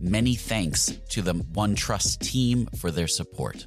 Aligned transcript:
Many 0.00 0.34
thanks 0.34 0.98
to 1.10 1.22
the 1.22 1.34
OneTrust 1.34 2.18
team 2.18 2.66
for 2.78 2.90
their 2.90 3.06
support. 3.06 3.66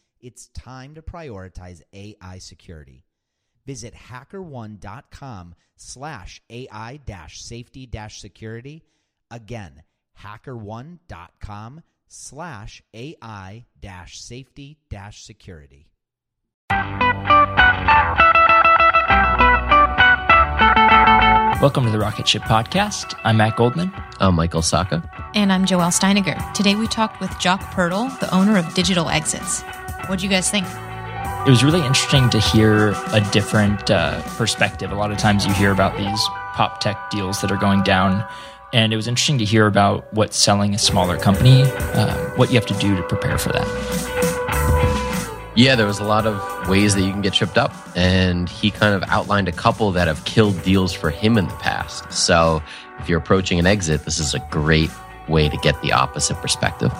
it's 0.21 0.47
time 0.47 0.95
to 0.95 1.01
prioritize 1.01 1.81
AI 1.93 2.37
security. 2.39 3.05
Visit 3.65 3.93
hackerone.com 3.93 5.55
slash 5.75 6.41
AI 6.49 6.99
safety 7.29 7.89
security. 8.09 8.83
Again, 9.29 9.83
hackerone.com 10.21 11.83
slash 12.07 12.83
AI 12.93 13.65
safety 14.07 14.77
security. 15.11 15.87
Welcome 21.61 21.85
to 21.85 21.91
the 21.91 21.99
Rocket 21.99 22.27
Ship 22.27 22.41
Podcast. 22.41 23.15
I'm 23.23 23.37
Matt 23.37 23.55
Goldman. 23.55 23.91
I'm 24.19 24.33
Michael 24.33 24.61
Sacca. 24.61 25.07
And 25.35 25.53
I'm 25.53 25.65
Joelle 25.65 25.91
Steiniger. 25.91 26.53
Today 26.53 26.73
we 26.73 26.87
talked 26.87 27.21
with 27.21 27.37
Jock 27.37 27.61
Purtle, 27.71 28.09
the 28.19 28.33
owner 28.33 28.57
of 28.57 28.73
Digital 28.73 29.09
Exits. 29.09 29.61
What 30.11 30.19
do 30.19 30.25
you 30.25 30.29
guys 30.29 30.51
think? 30.51 30.67
It 31.47 31.49
was 31.49 31.63
really 31.63 31.79
interesting 31.79 32.29
to 32.31 32.39
hear 32.41 32.89
a 33.13 33.25
different 33.31 33.89
uh, 33.89 34.21
perspective. 34.35 34.91
A 34.91 34.95
lot 34.95 35.09
of 35.09 35.17
times 35.17 35.45
you 35.45 35.53
hear 35.53 35.71
about 35.71 35.97
these 35.97 36.21
pop 36.51 36.81
tech 36.81 37.09
deals 37.11 37.39
that 37.39 37.49
are 37.49 37.55
going 37.55 37.81
down, 37.83 38.27
and 38.73 38.91
it 38.91 38.97
was 38.97 39.07
interesting 39.07 39.37
to 39.37 39.45
hear 39.45 39.67
about 39.67 40.13
what 40.13 40.33
selling 40.33 40.75
a 40.75 40.77
smaller 40.77 41.17
company, 41.17 41.61
uh, 41.63 42.17
what 42.31 42.49
you 42.49 42.55
have 42.55 42.65
to 42.65 42.73
do 42.73 42.93
to 42.97 43.03
prepare 43.03 43.37
for 43.37 43.53
that. 43.53 43.65
Yeah, 45.55 45.75
there 45.75 45.87
was 45.87 45.99
a 45.99 46.03
lot 46.03 46.27
of 46.27 46.67
ways 46.67 46.93
that 46.95 47.03
you 47.03 47.11
can 47.11 47.21
get 47.21 47.31
tripped 47.31 47.57
up, 47.57 47.73
and 47.95 48.49
he 48.49 48.69
kind 48.69 48.93
of 48.93 49.09
outlined 49.09 49.47
a 49.47 49.53
couple 49.53 49.93
that 49.93 50.09
have 50.09 50.25
killed 50.25 50.61
deals 50.63 50.91
for 50.91 51.09
him 51.09 51.37
in 51.37 51.47
the 51.47 51.55
past. 51.55 52.11
So 52.11 52.61
if 52.99 53.07
you're 53.07 53.19
approaching 53.19 53.59
an 53.59 53.65
exit, 53.65 54.03
this 54.03 54.19
is 54.19 54.33
a 54.33 54.45
great 54.51 54.91
way 55.29 55.47
to 55.47 55.55
get 55.59 55.81
the 55.81 55.93
opposite 55.93 56.35
perspective. 56.41 56.91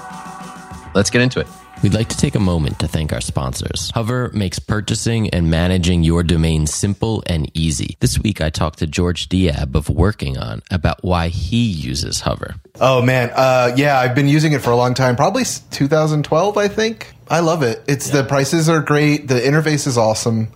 Let's 0.95 1.09
get 1.09 1.21
into 1.21 1.41
it. 1.41 1.47
We'd 1.83 1.95
like 1.95 2.09
to 2.09 2.17
take 2.17 2.35
a 2.35 2.39
moment 2.39 2.77
to 2.79 2.87
thank 2.87 3.11
our 3.11 3.21
sponsors. 3.21 3.89
Hover 3.95 4.29
makes 4.35 4.59
purchasing 4.59 5.31
and 5.31 5.49
managing 5.49 6.03
your 6.03 6.21
domain 6.21 6.67
simple 6.67 7.23
and 7.25 7.49
easy. 7.57 7.97
This 7.99 8.19
week 8.19 8.39
I 8.39 8.51
talked 8.51 8.79
to 8.79 8.87
George 8.87 9.27
Diab 9.29 9.73
of 9.73 9.89
Working 9.89 10.37
On 10.37 10.61
about 10.69 11.03
why 11.03 11.29
he 11.29 11.63
uses 11.63 12.19
Hover. 12.19 12.53
Oh 12.79 13.01
man, 13.01 13.31
uh, 13.33 13.73
yeah, 13.75 13.97
I've 13.97 14.13
been 14.13 14.27
using 14.27 14.51
it 14.53 14.61
for 14.61 14.69
a 14.69 14.75
long 14.75 14.93
time, 14.93 15.15
probably 15.15 15.43
2012, 15.43 16.55
I 16.55 16.67
think. 16.67 17.15
I 17.27 17.39
love 17.39 17.63
it. 17.63 17.83
It's 17.87 18.13
yeah. 18.13 18.21
the 18.21 18.27
prices 18.27 18.69
are 18.69 18.81
great, 18.81 19.27
the 19.27 19.41
interface 19.41 19.87
is 19.87 19.97
awesome, 19.97 20.49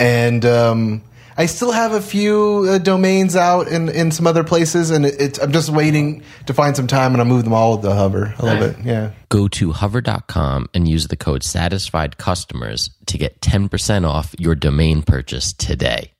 and 0.00 0.44
um, 0.44 1.02
I 1.38 1.46
still 1.46 1.70
have 1.70 1.92
a 1.92 2.00
few 2.00 2.66
uh, 2.66 2.78
domains 2.78 3.36
out 3.36 3.68
in, 3.68 3.90
in 3.90 4.10
some 4.10 4.26
other 4.26 4.42
places, 4.42 4.90
and 4.90 5.04
it, 5.04 5.38
I'm 5.42 5.52
just 5.52 5.68
waiting 5.68 6.22
to 6.46 6.54
find 6.54 6.74
some 6.74 6.86
time, 6.86 7.12
and 7.12 7.20
I'll 7.20 7.28
move 7.28 7.44
them 7.44 7.52
all 7.52 7.76
to 7.76 7.94
Hover. 7.94 8.34
I 8.38 8.42
love 8.42 8.62
it. 8.62 8.76
Yeah. 8.82 9.12
Go 9.28 9.46
to 9.48 9.72
hover.com 9.72 10.68
and 10.72 10.88
use 10.88 11.08
the 11.08 11.16
code 11.16 11.42
satisfied 11.42 12.16
customers 12.16 12.90
to 13.06 13.18
get 13.18 13.40
10% 13.40 14.08
off 14.08 14.34
your 14.38 14.54
domain 14.54 15.02
purchase 15.02 15.52
today. 15.52 16.12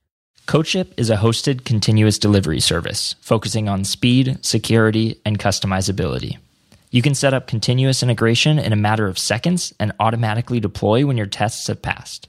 CodeShip 0.46 0.92
is 0.96 1.10
a 1.10 1.16
hosted 1.16 1.64
continuous 1.64 2.18
delivery 2.18 2.60
service 2.60 3.16
focusing 3.20 3.68
on 3.68 3.84
speed, 3.84 4.38
security, 4.44 5.20
and 5.24 5.38
customizability. 5.38 6.38
You 6.90 7.02
can 7.02 7.14
set 7.14 7.34
up 7.34 7.48
continuous 7.48 8.02
integration 8.02 8.58
in 8.58 8.72
a 8.72 8.76
matter 8.76 9.08
of 9.08 9.18
seconds 9.18 9.74
and 9.80 9.92
automatically 9.98 10.60
deploy 10.60 11.04
when 11.04 11.16
your 11.16 11.26
tests 11.26 11.66
have 11.66 11.82
passed. 11.82 12.28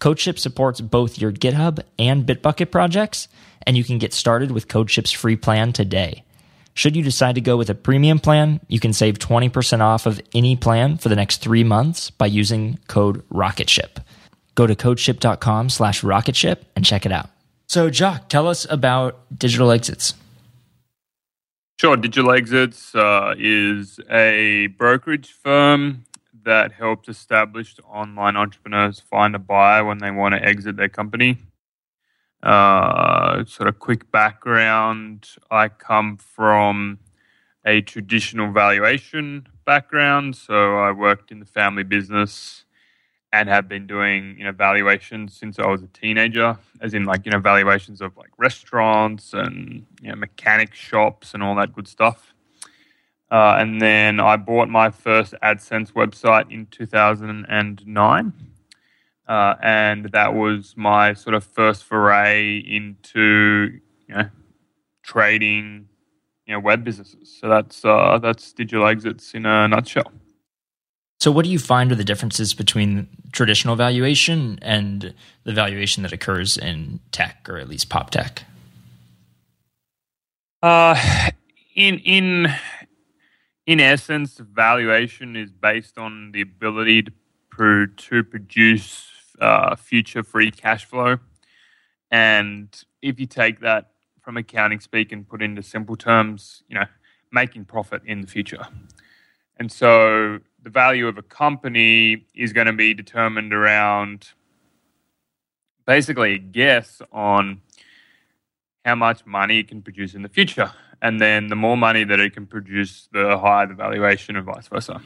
CodeShip 0.00 0.38
supports 0.38 0.80
both 0.80 1.18
your 1.18 1.30
GitHub 1.30 1.80
and 1.98 2.26
Bitbucket 2.26 2.70
projects, 2.70 3.28
and 3.66 3.76
you 3.76 3.84
can 3.84 3.98
get 3.98 4.14
started 4.14 4.50
with 4.50 4.66
CodeShip's 4.66 5.12
free 5.12 5.36
plan 5.36 5.72
today. 5.72 6.24
Should 6.72 6.96
you 6.96 7.02
decide 7.02 7.34
to 7.34 7.40
go 7.40 7.56
with 7.56 7.68
a 7.68 7.74
premium 7.74 8.18
plan, 8.18 8.60
you 8.68 8.80
can 8.80 8.94
save 8.94 9.18
20% 9.18 9.80
off 9.80 10.06
of 10.06 10.20
any 10.34 10.56
plan 10.56 10.96
for 10.96 11.10
the 11.10 11.16
next 11.16 11.42
three 11.42 11.64
months 11.64 12.10
by 12.10 12.26
using 12.26 12.78
code 12.88 13.22
ROCKETSHIP. 13.28 14.02
Go 14.54 14.66
to 14.66 14.74
codeship.com 14.74 15.68
slash 15.68 16.02
rocketship 16.02 16.64
and 16.74 16.84
check 16.84 17.04
it 17.04 17.12
out. 17.12 17.28
So, 17.66 17.90
Jock, 17.90 18.28
tell 18.28 18.48
us 18.48 18.66
about 18.70 19.20
Digital 19.36 19.70
Exits. 19.70 20.14
Sure. 21.78 21.96
Digital 21.96 22.32
Exits 22.32 22.94
uh, 22.94 23.34
is 23.38 24.00
a 24.10 24.66
brokerage 24.78 25.32
firm 25.32 26.04
that 26.44 26.72
helps 26.72 27.08
established 27.08 27.80
online 27.88 28.36
entrepreneurs 28.36 29.00
find 29.00 29.34
a 29.34 29.38
buyer 29.38 29.84
when 29.84 29.98
they 29.98 30.10
want 30.10 30.34
to 30.34 30.42
exit 30.42 30.76
their 30.76 30.88
company. 30.88 31.38
Uh, 32.42 33.44
sort 33.44 33.68
of 33.68 33.78
quick 33.78 34.10
background 34.10 35.28
I 35.50 35.68
come 35.68 36.16
from 36.16 36.98
a 37.66 37.82
traditional 37.82 38.50
valuation 38.52 39.46
background. 39.66 40.36
So 40.36 40.78
I 40.78 40.90
worked 40.92 41.30
in 41.30 41.40
the 41.40 41.46
family 41.46 41.82
business 41.82 42.64
and 43.32 43.48
have 43.48 43.68
been 43.68 43.86
doing 43.86 44.36
you 44.38 44.44
know 44.44 44.52
valuations 44.52 45.36
since 45.36 45.58
I 45.58 45.66
was 45.66 45.82
a 45.82 45.86
teenager, 45.88 46.58
as 46.80 46.94
in 46.94 47.04
like 47.04 47.26
you 47.26 47.32
know 47.32 47.38
valuations 47.38 48.00
of 48.00 48.16
like 48.16 48.30
restaurants 48.38 49.32
and 49.32 49.86
you 50.02 50.08
know 50.08 50.16
mechanic 50.16 50.74
shops 50.74 51.34
and 51.34 51.42
all 51.42 51.54
that 51.56 51.72
good 51.74 51.86
stuff. 51.86 52.29
Uh, 53.30 53.56
and 53.58 53.80
then 53.80 54.18
I 54.18 54.36
bought 54.36 54.68
my 54.68 54.90
first 54.90 55.34
AdSense 55.42 55.92
website 55.92 56.50
in 56.50 56.66
2009. 56.66 58.32
Uh, 59.28 59.54
and 59.62 60.06
that 60.06 60.34
was 60.34 60.74
my 60.76 61.14
sort 61.14 61.34
of 61.34 61.44
first 61.44 61.84
foray 61.84 62.58
into 62.58 63.78
you 64.08 64.14
know 64.14 64.28
trading 65.04 65.88
you 66.46 66.54
know 66.54 66.58
web 66.58 66.82
businesses. 66.82 67.38
So 67.40 67.48
that's 67.48 67.84
uh, 67.84 68.18
that's 68.20 68.52
digital 68.52 68.88
exits 68.88 69.32
in 69.34 69.46
a 69.46 69.68
nutshell. 69.68 70.10
So, 71.20 71.30
what 71.30 71.44
do 71.44 71.50
you 71.50 71.58
find 71.58 71.92
are 71.92 71.94
the 71.94 72.02
differences 72.02 72.54
between 72.54 73.06
traditional 73.30 73.76
valuation 73.76 74.58
and 74.62 75.14
the 75.44 75.52
valuation 75.52 76.02
that 76.02 76.12
occurs 76.12 76.56
in 76.56 76.98
tech, 77.12 77.46
or 77.48 77.58
at 77.58 77.68
least 77.68 77.88
pop 77.88 78.10
tech? 78.10 78.42
Uh, 80.62 80.98
in 81.76 81.98
in 82.00 82.52
in 83.66 83.80
essence, 83.80 84.38
valuation 84.38 85.36
is 85.36 85.50
based 85.50 85.98
on 85.98 86.32
the 86.32 86.40
ability 86.40 87.04
to, 87.56 87.86
to 87.86 88.24
produce 88.24 89.08
uh, 89.40 89.76
future 89.76 90.22
free 90.22 90.50
cash 90.50 90.84
flow, 90.84 91.18
and 92.10 92.84
if 93.02 93.20
you 93.20 93.26
take 93.26 93.60
that 93.60 93.90
from 94.20 94.36
accounting 94.36 94.80
speak 94.80 95.12
and 95.12 95.28
put 95.28 95.42
into 95.42 95.62
simple 95.62 95.96
terms, 95.96 96.62
you 96.68 96.74
know, 96.74 96.84
making 97.32 97.64
profit 97.64 98.02
in 98.04 98.20
the 98.20 98.26
future. 98.26 98.66
And 99.56 99.70
so 99.70 100.38
the 100.62 100.70
value 100.70 101.06
of 101.06 101.18
a 101.18 101.22
company 101.22 102.26
is 102.34 102.52
going 102.52 102.66
to 102.66 102.72
be 102.72 102.94
determined 102.94 103.52
around 103.52 104.28
basically 105.86 106.34
a 106.34 106.38
guess 106.38 107.02
on 107.12 107.60
how 108.84 108.94
much 108.94 109.26
money 109.26 109.60
it 109.60 109.68
can 109.68 109.82
produce 109.82 110.14
in 110.14 110.22
the 110.22 110.28
future. 110.28 110.72
And 111.02 111.20
then 111.20 111.48
the 111.48 111.56
more 111.56 111.76
money 111.76 112.04
that 112.04 112.20
it 112.20 112.34
can 112.34 112.46
produce, 112.46 113.08
the 113.12 113.38
higher 113.38 113.66
the 113.66 113.74
valuation, 113.74 114.36
and 114.36 114.44
vice 114.44 114.68
versa. 114.68 115.00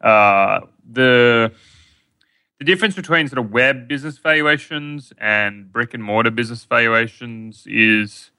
Uh, 0.00 0.60
the 0.90 1.52
the 2.58 2.64
difference 2.64 2.94
between 2.94 3.26
sort 3.28 3.44
of 3.44 3.50
web 3.50 3.88
business 3.88 4.18
valuations 4.18 5.12
and 5.18 5.72
brick 5.72 5.92
and 5.92 6.04
mortar 6.04 6.30
business 6.30 6.64
valuations 6.64 7.66
is 7.66 8.30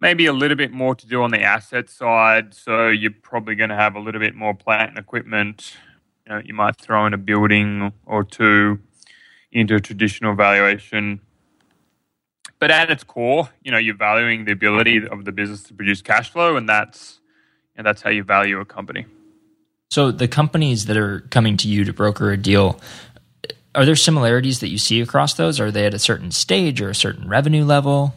maybe 0.00 0.26
a 0.26 0.32
little 0.32 0.56
bit 0.56 0.72
more 0.72 0.94
to 0.94 1.06
do 1.06 1.22
on 1.22 1.30
the 1.30 1.42
asset 1.42 1.88
side. 1.88 2.54
So 2.54 2.88
you're 2.88 3.12
probably 3.22 3.54
going 3.54 3.70
to 3.70 3.76
have 3.76 3.94
a 3.94 4.00
little 4.00 4.20
bit 4.20 4.34
more 4.34 4.54
plant 4.54 4.90
and 4.90 4.98
equipment. 4.98 5.76
You, 6.26 6.34
know, 6.34 6.42
you 6.44 6.54
might 6.54 6.76
throw 6.76 7.06
in 7.06 7.14
a 7.14 7.18
building 7.18 7.92
or 8.06 8.24
two 8.24 8.80
into 9.52 9.74
a 9.76 9.80
traditional 9.80 10.34
valuation. 10.34 11.20
But 12.58 12.70
at 12.70 12.90
its 12.90 13.04
core, 13.04 13.48
you 13.62 13.70
know, 13.70 13.78
you're 13.78 13.96
valuing 13.96 14.44
the 14.44 14.52
ability 14.52 15.06
of 15.06 15.24
the 15.24 15.32
business 15.32 15.62
to 15.64 15.74
produce 15.74 16.02
cash 16.02 16.30
flow, 16.30 16.56
and 16.56 16.68
that's 16.68 17.20
and 17.76 17.86
that's 17.86 18.02
how 18.02 18.10
you 18.10 18.24
value 18.24 18.58
a 18.60 18.64
company. 18.64 19.06
So 19.90 20.10
the 20.10 20.28
companies 20.28 20.86
that 20.86 20.96
are 20.96 21.20
coming 21.30 21.56
to 21.58 21.68
you 21.68 21.84
to 21.84 21.92
broker 21.92 22.30
a 22.30 22.36
deal, 22.36 22.80
are 23.74 23.84
there 23.84 23.96
similarities 23.96 24.60
that 24.60 24.68
you 24.68 24.78
see 24.78 25.00
across 25.00 25.34
those? 25.34 25.60
Are 25.60 25.70
they 25.70 25.86
at 25.86 25.94
a 25.94 25.98
certain 25.98 26.30
stage 26.30 26.80
or 26.80 26.90
a 26.90 26.94
certain 26.94 27.28
revenue 27.28 27.64
level? 27.64 28.14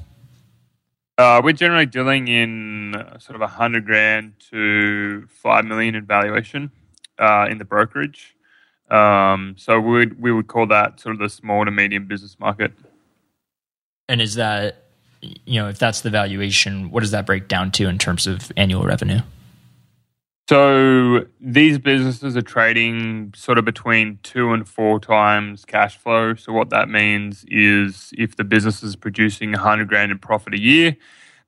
Uh, 1.18 1.40
we're 1.44 1.54
generally 1.54 1.86
dealing 1.86 2.28
in 2.28 2.96
uh, 2.96 3.20
sort 3.20 3.36
of 3.36 3.42
a 3.42 3.48
hundred 3.48 3.86
grand 3.86 4.34
to 4.50 5.28
five 5.28 5.66
million 5.66 5.94
in 5.94 6.06
valuation 6.06 6.72
uh, 7.20 7.48
in 7.50 7.60
the 7.60 7.66
brokerage. 7.66 8.36
Um, 8.90 9.56
so 9.58 9.80
we 9.80 9.92
would 9.92 10.22
we 10.22 10.32
would 10.32 10.48
call 10.48 10.66
that 10.68 11.00
sort 11.00 11.14
of 11.16 11.20
the 11.20 11.30
small 11.30 11.64
to 11.64 11.72
medium 11.72 12.08
business 12.08 12.40
market. 12.40 12.74
And 14.12 14.22
is 14.22 14.36
that 14.36 14.84
you 15.22 15.62
know 15.62 15.70
if 15.70 15.80
that's 15.80 16.02
the 16.02 16.10
valuation, 16.10 16.92
what 16.92 17.00
does 17.00 17.12
that 17.12 17.26
break 17.26 17.48
down 17.48 17.72
to 17.72 17.88
in 17.88 17.98
terms 17.98 18.28
of 18.28 18.52
annual 18.58 18.84
revenue? 18.84 19.22
So 20.50 21.28
these 21.40 21.80
businesses 21.80 22.36
are 22.36 22.42
trading 22.42 23.34
sort 23.38 23.58
of 23.58 23.64
between 23.64 24.20
two 24.22 24.52
and 24.52 24.68
four 24.68 25.00
times 25.00 25.64
cash 25.64 25.96
flow. 25.96 26.36
So 26.36 26.52
what 26.52 26.72
that 26.72 26.90
means 26.90 27.46
is 27.48 28.12
if 28.18 28.36
the 28.36 28.44
business 28.44 28.84
is 28.84 28.98
producing 28.98 29.54
100 29.54 29.88
grand 29.88 30.12
in 30.12 30.20
profit 30.20 30.56
a 30.56 30.60
year, 30.60 30.98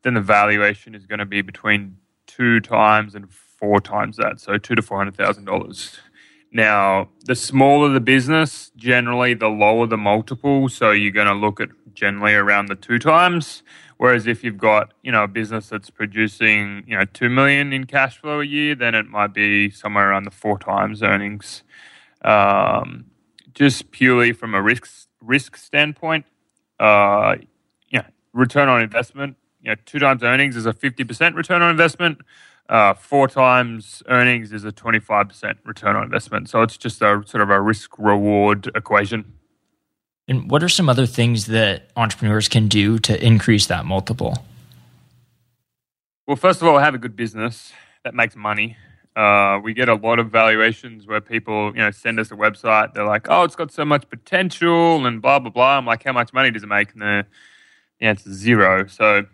then 0.04 0.14
the 0.14 0.22
valuation 0.22 0.96
is 0.96 1.06
going 1.06 1.20
to 1.20 1.26
be 1.26 1.42
between 1.42 1.98
two 2.28 2.62
times 2.62 3.14
and 3.14 3.30
four 3.30 3.82
times 3.82 4.16
that. 4.16 4.40
So 4.40 4.58
two 4.58 4.76
to 4.76 4.82
four 4.82 5.00
hundred 5.00 5.18
thousand 5.18 5.44
dollars. 5.44 6.00
Now, 6.54 7.10
the 7.26 7.36
smaller 7.36 7.90
the 7.90 8.00
business, 8.00 8.72
generally 8.76 9.34
the 9.34 9.48
lower 9.48 9.88
the 9.88 9.98
multiple. 9.98 10.70
So 10.70 10.92
you're 10.92 11.12
going 11.12 11.28
to 11.28 11.34
look 11.34 11.60
at 11.60 11.70
generally 11.96 12.36
around 12.36 12.68
the 12.68 12.76
two 12.76 13.00
times. 13.00 13.64
Whereas 13.98 14.28
if 14.28 14.44
you've 14.44 14.58
got, 14.60 14.94
you 15.02 15.12
know, 15.12 15.24
a 15.24 15.28
business 15.28 15.70
that's 15.70 15.90
producing, 15.90 16.84
you 16.86 16.96
know, 16.96 17.06
two 17.06 17.30
million 17.30 17.74
in 17.74 17.86
cash 17.86 18.20
flow 18.20 18.42
a 18.42 18.46
year, 18.46 18.76
then 18.76 18.94
it 18.94 19.08
might 19.08 19.34
be 19.34 19.72
somewhere 19.72 20.10
around 20.10 20.26
the 20.26 20.32
four 20.32 20.60
times 20.60 21.02
earnings. 21.02 21.64
Um, 22.24 23.06
just 23.56 23.92
purely 23.92 24.32
from 24.32 24.54
a 24.54 24.62
risk 24.62 24.88
risk 25.22 25.58
standpoint, 25.58 26.26
uh, 26.80 27.36
yeah, 27.90 28.08
return 28.34 28.70
on 28.70 28.82
investment. 28.82 29.38
You 29.62 29.72
know, 29.72 29.76
two 29.86 30.00
times 30.00 30.22
earnings 30.24 30.56
is 30.56 30.66
a 30.66 30.74
fifty 30.74 31.04
percent 31.04 31.36
return 31.36 31.62
on 31.62 31.72
investment. 31.72 32.20
Uh, 32.74 32.96
four 32.96 33.28
times 33.28 34.02
earnings 34.08 34.52
is 34.52 34.64
a 34.64 34.72
twenty 34.72 35.00
five 35.00 35.28
percent 35.28 35.60
return 35.64 35.96
on 35.96 36.02
investment. 36.02 36.50
So 36.50 36.64
it's 36.64 36.76
just 36.76 37.04
a 37.04 37.22
sort 37.24 37.44
of 37.44 37.52
a 37.52 37.62
risk 37.62 38.00
reward 38.00 38.72
equation. 38.74 39.32
And 40.28 40.50
what 40.50 40.64
are 40.64 40.70
some 40.70 40.90
other 40.90 41.06
things 41.06 41.46
that 41.46 41.92
entrepreneurs 41.96 42.48
can 42.48 42.68
do 42.68 42.98
to 42.98 43.24
increase 43.24 43.68
that 43.68 43.86
multiple? 43.86 44.44
Well, 46.26 46.36
first 46.36 46.64
of 46.64 46.68
all, 46.68 46.80
have 46.80 46.96
a 46.96 46.98
good 46.98 47.16
business 47.16 47.74
that 48.04 48.16
makes 48.16 48.36
money. 48.36 48.76
Uh, 49.16 49.60
we 49.64 49.76
get 49.76 49.88
a 49.88 49.94
lot 49.94 50.18
of 50.18 50.32
valuations 50.32 51.06
where 51.06 51.22
people, 51.22 51.68
you 51.76 51.82
know, 51.82 51.92
send 51.92 52.20
us 52.20 52.32
a 52.32 52.36
website. 52.36 52.96
They're 52.96 53.06
like, 53.06 53.28
"Oh, 53.30 53.44
it's 53.44 53.56
got 53.56 53.72
so 53.72 53.86
much 53.86 54.10
potential," 54.10 55.06
and 55.06 55.22
blah 55.22 55.38
blah 55.38 55.52
blah. 55.52 55.78
I'm 55.78 55.86
like, 55.86 56.02
"How 56.02 56.14
much 56.14 56.34
money 56.34 56.50
does 56.50 56.64
it 56.64 56.68
make?" 56.70 56.94
And 56.94 57.04
the, 57.04 57.26
the 58.00 58.08
answer 58.08 58.32
is 58.32 58.36
zero. 58.36 58.88
So 58.88 59.28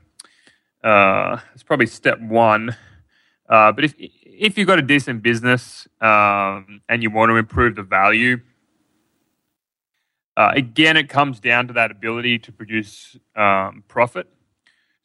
uh, 0.83 1.37
it's 1.53 1.63
probably 1.63 1.85
step 1.85 2.19
one. 2.19 2.75
Uh, 3.49 3.71
but 3.71 3.83
if 3.83 3.95
if 3.97 4.57
you've 4.57 4.67
got 4.67 4.79
a 4.79 4.83
decent 4.83 5.23
business 5.23 5.87
um, 5.99 6.81
and 6.87 7.01
you 7.01 7.09
want 7.09 7.29
to 7.29 7.35
improve 7.35 7.75
the 7.75 7.83
value, 7.83 8.39
uh, 10.37 10.51
again, 10.55 10.95
it 10.95 11.09
comes 11.09 11.39
down 11.39 11.67
to 11.67 11.73
that 11.73 11.91
ability 11.91 12.39
to 12.39 12.51
produce 12.51 13.17
um, 13.35 13.83
profit. 13.87 14.27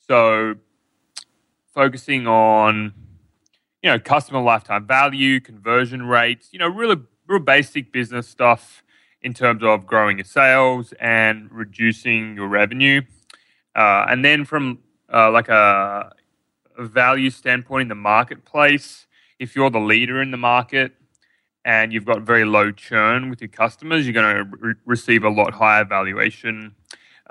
So, 0.07 0.57
focusing 1.73 2.27
on 2.27 2.93
you 3.83 3.91
know 3.91 3.99
customer 3.99 4.41
lifetime 4.41 4.87
value, 4.87 5.41
conversion 5.41 6.07
rates, 6.07 6.51
you 6.53 6.59
know, 6.59 6.69
really 6.69 6.97
real 7.27 7.41
basic 7.41 7.93
business 7.93 8.29
stuff 8.29 8.83
in 9.23 9.33
terms 9.33 9.63
of 9.65 9.87
growing 9.87 10.19
your 10.19 10.25
sales 10.25 10.93
and 11.01 11.51
reducing 11.51 12.37
your 12.37 12.47
revenue. 12.47 13.01
Uh, 13.75 14.05
and 14.09 14.25
then 14.25 14.45
from 14.45 14.79
uh, 15.13 15.31
like 15.31 15.49
a, 15.49 16.13
a 16.78 16.85
value 16.85 17.31
standpoint 17.31 17.83
in 17.83 17.88
the 17.88 17.95
marketplace, 17.95 19.07
if 19.38 19.54
you're 19.57 19.71
the 19.71 19.81
leader 19.81 20.21
in 20.21 20.31
the 20.31 20.37
market, 20.37 20.93
and 21.64 21.93
you've 21.93 22.04
got 22.04 22.23
very 22.23 22.45
low 22.45 22.71
churn 22.71 23.31
with 23.31 23.40
your 23.40 23.49
customers, 23.49 24.07
you're 24.07 24.12
going 24.12 24.37
to 24.37 24.57
re- 24.59 24.75
receive 24.85 25.25
a 25.25 25.28
lot 25.31 25.54
higher 25.54 25.85
valuation. 25.85 26.75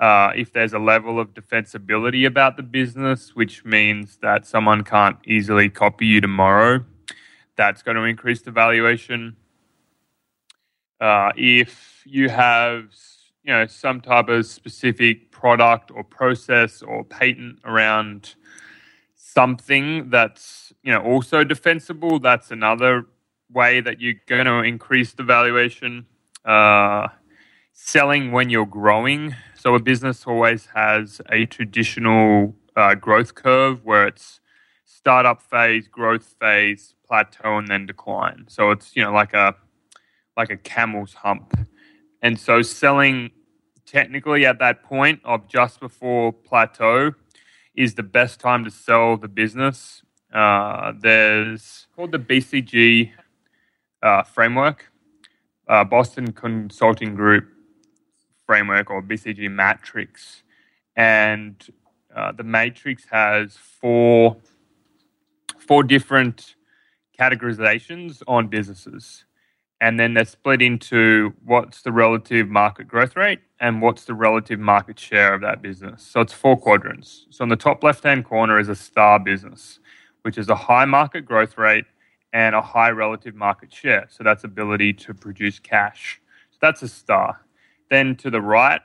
Uh, 0.00 0.32
if 0.34 0.52
there's 0.52 0.72
a 0.72 0.78
level 0.78 1.20
of 1.20 1.34
defensibility 1.34 2.26
about 2.26 2.56
the 2.56 2.62
business, 2.62 3.36
which 3.36 3.64
means 3.64 4.18
that 4.22 4.44
someone 4.44 4.82
can't 4.82 5.18
easily 5.24 5.68
copy 5.68 6.06
you 6.06 6.20
tomorrow, 6.20 6.84
that's 7.56 7.82
going 7.82 7.96
to 7.96 8.02
increase 8.02 8.42
the 8.42 8.50
valuation. 8.50 9.36
Uh, 11.00 11.30
if 11.36 12.02
you 12.04 12.28
have 12.28 12.86
you 13.44 13.52
know 13.52 13.66
some 13.66 14.00
type 14.00 14.28
of 14.28 14.46
specific 14.46 15.30
product 15.30 15.90
or 15.90 16.02
process 16.02 16.82
or 16.82 17.04
patent 17.04 17.58
around 17.64 18.34
something 19.34 20.10
that's 20.10 20.72
you 20.82 20.92
know 20.92 21.02
also 21.02 21.44
defensible, 21.44 22.18
that's 22.20 22.50
another 22.50 23.06
way 23.52 23.80
that 23.80 24.00
you're 24.00 24.20
going 24.26 24.46
to 24.46 24.62
increase 24.62 25.12
the 25.12 25.22
valuation. 25.22 26.06
Uh, 26.44 27.08
selling 27.74 28.32
when 28.32 28.48
you're 28.48 28.66
growing. 28.66 29.34
So 29.54 29.74
a 29.74 29.80
business 29.80 30.26
always 30.26 30.66
has 30.74 31.20
a 31.30 31.46
traditional 31.46 32.54
uh, 32.76 32.94
growth 32.94 33.34
curve 33.34 33.84
where 33.84 34.06
it's 34.06 34.40
startup 34.84 35.42
phase, 35.42 35.88
growth 35.88 36.36
phase, 36.40 36.94
plateau, 37.06 37.58
and 37.58 37.68
then 37.68 37.86
decline. 37.86 38.46
So 38.48 38.70
it's 38.70 38.96
you 38.96 39.02
know 39.02 39.12
like 39.12 39.34
a 39.34 39.54
like 40.36 40.50
a 40.50 40.56
camel's 40.56 41.14
hump. 41.14 41.56
And 42.22 42.38
so 42.38 42.62
selling 42.62 43.30
technically 43.86 44.46
at 44.46 44.58
that 44.60 44.82
point 44.82 45.20
of 45.24 45.46
just 45.46 45.78
before 45.80 46.32
plateau 46.32 47.12
is 47.74 47.94
the 47.94 48.02
best 48.02 48.40
time 48.40 48.64
to 48.64 48.70
sell 48.70 49.16
the 49.16 49.28
business. 49.28 50.02
Uh, 50.32 50.92
there's 51.00 51.86
called 51.94 52.12
the 52.12 52.18
BCG 52.18 53.10
uh, 54.02 54.22
framework, 54.22 54.90
uh, 55.68 55.84
Boston 55.84 56.32
Consulting 56.32 57.14
Group 57.14 57.48
framework 58.46 58.90
or 58.90 59.02
BCG 59.02 59.50
matrix, 59.50 60.42
and 60.96 61.66
uh, 62.14 62.32
the 62.32 62.44
matrix 62.44 63.04
has 63.10 63.56
four 63.56 64.36
four 65.58 65.82
different 65.82 66.56
categorizations 67.18 68.22
on 68.26 68.48
businesses 68.48 69.24
and 69.84 70.00
then 70.00 70.14
they're 70.14 70.24
split 70.24 70.62
into 70.62 71.34
what's 71.44 71.82
the 71.82 71.92
relative 71.92 72.48
market 72.48 72.88
growth 72.88 73.16
rate 73.16 73.40
and 73.60 73.82
what's 73.82 74.06
the 74.06 74.14
relative 74.14 74.58
market 74.58 74.98
share 74.98 75.34
of 75.34 75.42
that 75.42 75.60
business. 75.60 76.02
So 76.02 76.22
it's 76.22 76.32
four 76.32 76.56
quadrants. 76.58 77.26
So 77.28 77.42
on 77.42 77.50
the 77.50 77.56
top 77.56 77.84
left 77.84 78.02
hand 78.02 78.24
corner 78.24 78.58
is 78.58 78.70
a 78.70 78.74
star 78.74 79.20
business, 79.20 79.80
which 80.22 80.38
is 80.38 80.48
a 80.48 80.54
high 80.54 80.86
market 80.86 81.26
growth 81.26 81.58
rate 81.58 81.84
and 82.32 82.54
a 82.54 82.62
high 82.62 82.92
relative 82.92 83.34
market 83.34 83.70
share. 83.70 84.06
So 84.08 84.24
that's 84.24 84.44
ability 84.44 84.94
to 84.94 85.12
produce 85.12 85.58
cash. 85.58 86.18
So 86.50 86.56
that's 86.62 86.80
a 86.80 86.88
star. 86.88 87.42
Then 87.90 88.16
to 88.16 88.30
the 88.30 88.40
right, 88.40 88.80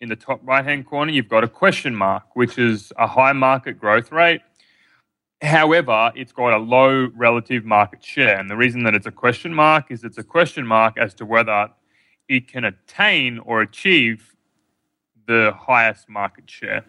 in 0.00 0.08
the 0.08 0.14
top 0.14 0.40
right 0.44 0.64
hand 0.64 0.86
corner, 0.86 1.10
you've 1.10 1.28
got 1.28 1.42
a 1.42 1.48
question 1.48 1.92
mark, 1.92 2.22
which 2.36 2.56
is 2.56 2.92
a 2.98 3.08
high 3.08 3.32
market 3.32 3.80
growth 3.80 4.12
rate 4.12 4.42
However, 5.42 6.12
it's 6.14 6.32
got 6.32 6.54
a 6.54 6.58
low 6.58 7.08
relative 7.14 7.64
market 7.64 8.02
share. 8.02 8.38
And 8.38 8.48
the 8.48 8.56
reason 8.56 8.84
that 8.84 8.94
it's 8.94 9.06
a 9.06 9.12
question 9.12 9.52
mark 9.52 9.90
is 9.90 10.02
it's 10.02 10.18
a 10.18 10.24
question 10.24 10.66
mark 10.66 10.96
as 10.98 11.14
to 11.14 11.26
whether 11.26 11.68
it 12.28 12.48
can 12.48 12.64
attain 12.64 13.38
or 13.40 13.60
achieve 13.60 14.34
the 15.26 15.52
highest 15.58 16.08
market 16.08 16.48
share. 16.48 16.84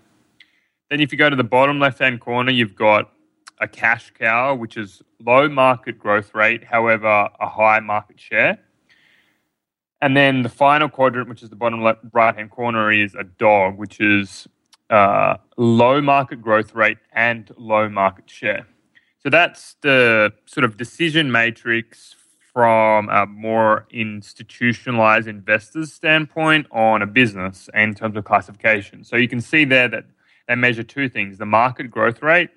Then, 0.89 1.01
if 1.01 1.11
you 1.11 1.17
go 1.17 1.29
to 1.29 1.35
the 1.35 1.43
bottom 1.43 1.79
left 1.79 1.99
hand 1.99 2.21
corner, 2.21 2.51
you've 2.51 2.75
got 2.75 3.11
a 3.59 3.67
cash 3.67 4.13
cow, 4.17 4.55
which 4.55 4.77
is 4.77 5.01
low 5.19 5.49
market 5.49 5.99
growth 5.99 6.33
rate, 6.33 6.63
however, 6.63 7.29
a 7.39 7.49
high 7.49 7.79
market 7.79 8.19
share. 8.19 8.59
And 10.01 10.15
then 10.15 10.43
the 10.43 10.49
final 10.49 10.87
quadrant, 10.87 11.27
which 11.27 11.43
is 11.43 11.49
the 11.49 11.55
bottom 11.55 11.83
right 12.13 12.35
hand 12.35 12.51
corner, 12.51 12.91
is 12.91 13.15
a 13.15 13.23
dog, 13.23 13.77
which 13.77 13.99
is 13.99 14.47
uh, 14.89 15.37
low 15.57 16.01
market 16.01 16.41
growth 16.41 16.73
rate 16.73 16.97
and 17.13 17.51
low 17.57 17.89
market 17.89 18.29
share. 18.29 18.67
So 19.19 19.29
that's 19.29 19.75
the 19.81 20.33
sort 20.45 20.63
of 20.63 20.77
decision 20.77 21.31
matrix 21.31 22.15
from 22.53 23.09
a 23.09 23.25
more 23.25 23.85
institutionalized 23.91 25.27
investors 25.27 25.93
standpoint 25.93 26.65
on 26.71 27.01
a 27.01 27.05
business 27.05 27.69
in 27.73 27.93
terms 27.93 28.17
of 28.17 28.25
classification. 28.25 29.03
So 29.03 29.15
you 29.15 29.27
can 29.27 29.41
see 29.41 29.63
there 29.65 29.87
that 29.89 30.05
they 30.47 30.55
measure 30.55 30.83
two 30.83 31.09
things 31.09 31.37
the 31.37 31.45
market 31.45 31.91
growth 31.91 32.23
rate, 32.23 32.49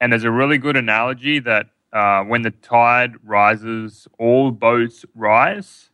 and 0.00 0.12
there's 0.12 0.24
a 0.24 0.30
really 0.30 0.56
good 0.56 0.76
analogy 0.76 1.40
that 1.40 1.66
uh, 1.92 2.22
when 2.24 2.42
the 2.42 2.50
tide 2.50 3.12
rises, 3.22 4.08
all 4.18 4.50
boats 4.50 5.04
rise. 5.14 5.90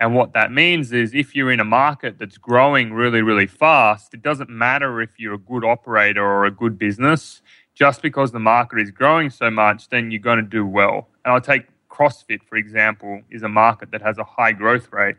And 0.00 0.14
what 0.14 0.32
that 0.34 0.52
means 0.52 0.92
is 0.92 1.12
if 1.12 1.34
you're 1.34 1.50
in 1.50 1.58
a 1.58 1.64
market 1.64 2.18
that's 2.18 2.38
growing 2.38 2.92
really, 2.92 3.20
really 3.20 3.48
fast, 3.48 4.14
it 4.14 4.22
doesn't 4.22 4.48
matter 4.48 5.00
if 5.00 5.10
you're 5.18 5.34
a 5.34 5.38
good 5.38 5.64
operator 5.64 6.24
or 6.24 6.44
a 6.44 6.50
good 6.50 6.78
business. 6.78 7.42
Just 7.74 8.02
because 8.02 8.32
the 8.32 8.38
market 8.38 8.80
is 8.80 8.90
growing 8.90 9.30
so 9.30 9.50
much, 9.50 9.88
then 9.88 10.10
you're 10.10 10.20
going 10.20 10.38
to 10.38 10.42
do 10.42 10.64
well. 10.64 11.08
And 11.24 11.34
I'll 11.34 11.40
take 11.40 11.66
CrossFit, 11.88 12.42
for 12.48 12.56
example, 12.56 13.22
is 13.30 13.42
a 13.42 13.48
market 13.48 13.90
that 13.90 14.02
has 14.02 14.18
a 14.18 14.24
high 14.24 14.52
growth 14.52 14.92
rate. 14.92 15.16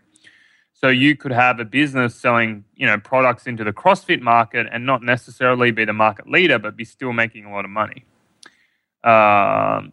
So 0.74 0.88
you 0.88 1.18
could 1.18 1.34
have 1.34 1.60
a 1.60 1.66
business 1.66 2.16
selling, 2.16 2.64
you 2.76 2.88
know, 2.88 2.98
products 2.98 3.48
into 3.48 3.66
the 3.66 3.74
CrossFit 3.74 4.22
market 4.22 4.66
and 4.72 4.86
not 4.86 5.04
necessarily 5.04 5.72
be 5.72 5.84
the 5.84 5.94
market 5.94 6.30
leader, 6.30 6.58
but 6.58 6.78
be 6.78 6.86
still 6.86 7.12
making 7.12 7.44
a 7.44 7.52
lot 7.52 7.66
of 7.66 7.72
money. 7.72 8.06
Um, 9.04 9.92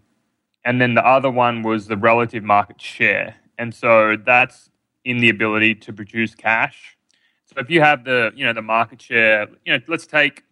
and 0.64 0.80
then 0.80 0.94
the 0.94 1.04
other 1.04 1.30
one 1.30 1.62
was 1.62 1.88
the 1.88 1.96
relative 1.96 2.44
market 2.44 2.80
share. 2.80 3.36
And 3.58 3.74
so 3.74 4.16
that's 4.16 4.70
in 5.06 5.18
the 5.18 5.30
ability 5.30 5.74
to 5.76 5.92
produce 5.92 6.34
cash. 6.34 6.96
So 7.46 7.54
if 7.60 7.70
you 7.70 7.80
have 7.80 8.04
the 8.04 8.32
you 8.34 8.44
know 8.44 8.52
the 8.52 8.62
market 8.76 9.00
share, 9.00 9.46
you 9.64 9.72
know, 9.72 9.80
let's 9.86 10.06
take 10.06 10.42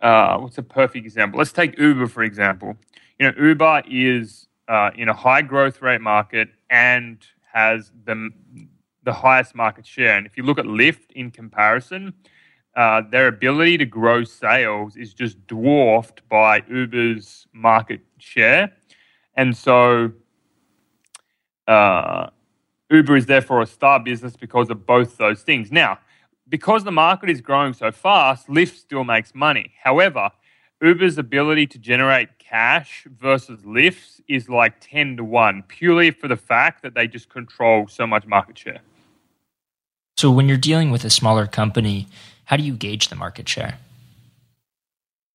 uh, 0.00 0.38
what's 0.38 0.58
a 0.58 0.62
perfect 0.62 1.04
example? 1.04 1.38
Let's 1.38 1.52
take 1.52 1.78
Uber 1.78 2.08
for 2.08 2.22
example. 2.22 2.76
You 3.18 3.30
know, 3.30 3.34
Uber 3.38 3.82
is 3.88 4.48
uh, 4.66 4.90
in 4.96 5.08
a 5.10 5.14
high 5.14 5.42
growth 5.42 5.82
rate 5.82 6.00
market 6.00 6.48
and 6.70 7.18
has 7.52 7.92
the 8.04 8.30
the 9.02 9.12
highest 9.12 9.54
market 9.54 9.86
share. 9.86 10.16
And 10.16 10.26
if 10.26 10.36
you 10.36 10.42
look 10.42 10.58
at 10.58 10.64
Lyft 10.64 11.12
in 11.14 11.30
comparison, 11.30 12.14
uh, 12.76 13.02
their 13.10 13.28
ability 13.28 13.76
to 13.78 13.84
grow 13.84 14.24
sales 14.24 14.96
is 14.96 15.12
just 15.12 15.46
dwarfed 15.46 16.26
by 16.28 16.62
Uber's 16.70 17.46
market 17.52 18.00
share. 18.18 18.72
And 19.34 19.56
so, 19.56 20.12
uh, 21.66 22.28
Uber 22.90 23.16
is 23.16 23.26
therefore 23.26 23.62
a 23.62 23.66
star 23.66 24.00
business 24.00 24.36
because 24.36 24.68
of 24.68 24.86
both 24.86 25.16
those 25.16 25.42
things. 25.42 25.70
Now, 25.70 25.98
because 26.48 26.82
the 26.84 26.92
market 26.92 27.30
is 27.30 27.40
growing 27.40 27.72
so 27.72 27.92
fast, 27.92 28.48
Lyft 28.48 28.76
still 28.76 29.04
makes 29.04 29.34
money. 29.34 29.72
However, 29.82 30.30
Uber's 30.82 31.16
ability 31.16 31.66
to 31.68 31.78
generate 31.78 32.38
cash 32.38 33.06
versus 33.18 33.60
Lyft's 33.60 34.20
is 34.28 34.48
like 34.48 34.74
10 34.80 35.18
to 35.18 35.24
1, 35.24 35.64
purely 35.68 36.10
for 36.10 36.26
the 36.26 36.36
fact 36.36 36.82
that 36.82 36.94
they 36.94 37.06
just 37.06 37.28
control 37.28 37.86
so 37.86 38.06
much 38.06 38.26
market 38.26 38.58
share. 38.58 38.80
So, 40.16 40.30
when 40.30 40.48
you're 40.48 40.58
dealing 40.58 40.90
with 40.90 41.04
a 41.04 41.10
smaller 41.10 41.46
company, 41.46 42.08
how 42.44 42.56
do 42.56 42.62
you 42.62 42.74
gauge 42.74 43.08
the 43.08 43.14
market 43.14 43.48
share? 43.48 43.78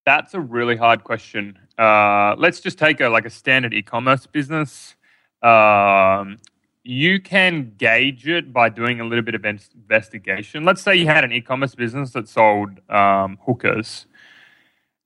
That's 0.05 0.33
a 0.33 0.39
really 0.39 0.75
hard 0.75 1.03
question. 1.03 1.57
Uh, 1.77 2.35
let's 2.38 2.59
just 2.59 2.77
take 2.77 3.01
a 3.01 3.09
like 3.09 3.25
a 3.25 3.29
standard 3.29 3.74
e-commerce 3.74 4.27
business. 4.27 4.95
Um, 5.41 6.38
you 6.87 7.19
can 7.19 7.73
gauge 7.77 8.27
it 8.27 8.53
by 8.53 8.69
doing 8.69 9.01
a 9.01 9.03
little 9.03 9.23
bit 9.23 9.33
of 9.33 9.43
investigation. 9.43 10.63
Let's 10.63 10.83
say 10.83 10.95
you 10.95 11.07
had 11.07 11.23
an 11.23 11.31
e-commerce 11.31 11.73
business 11.73 12.11
that 12.11 12.29
sold 12.29 12.79
um, 12.91 13.39
hookers, 13.43 14.05